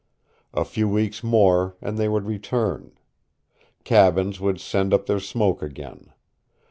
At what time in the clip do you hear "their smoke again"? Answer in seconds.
5.05-6.11